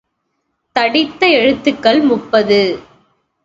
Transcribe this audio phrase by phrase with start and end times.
[0.75, 2.79] தடித்த எழுத்துக்கள் முப்பது.